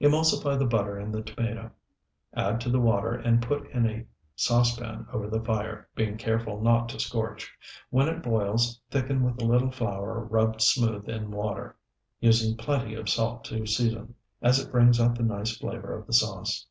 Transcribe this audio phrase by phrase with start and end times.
[0.00, 1.70] Emulsify the butter in the tomato,
[2.34, 6.88] add to the water, and put in a saucepan over the fire, being careful not
[6.88, 7.56] to scorch.
[7.90, 11.76] When it boils, thicken with a little flour rubbed smooth in water,
[12.18, 16.14] using plenty of salt to season, as it brings out the nice flavor of the
[16.14, 16.66] sauce.